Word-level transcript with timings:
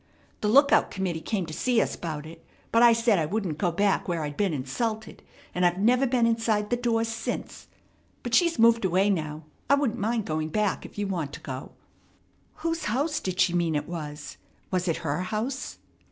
The 0.41 0.47
lookout 0.47 0.89
committee 0.89 1.21
came 1.21 1.45
to 1.45 1.53
see 1.53 1.79
us 1.79 1.95
'bout 1.95 2.25
it; 2.25 2.43
but 2.71 2.81
I 2.81 2.91
said 2.91 3.19
I 3.19 3.27
wouldn't 3.27 3.59
go 3.59 3.71
back 3.71 4.07
where 4.07 4.23
I'd 4.23 4.35
been 4.35 4.51
insulted, 4.51 5.21
and 5.53 5.63
I've 5.63 5.77
never 5.77 6.07
been 6.07 6.25
inside 6.25 6.71
the 6.71 6.75
doors 6.75 7.07
since. 7.07 7.67
But 8.23 8.33
she's 8.33 8.57
moved 8.57 8.83
away 8.83 9.11
now. 9.11 9.43
I 9.69 9.75
wouldn't 9.75 9.99
mind 9.99 10.25
going 10.25 10.49
back 10.49 10.87
if 10.87 10.97
you 10.97 11.05
want 11.05 11.33
to 11.33 11.39
go." 11.41 11.73
"Whose 12.65 12.85
house 12.85 13.19
did 13.19 13.39
she 13.41 13.53
mean 13.53 13.75
it 13.75 13.87
was? 13.87 14.37
Was 14.71 14.87
it 14.87 14.97
her 15.05 15.19
house?" 15.21 15.77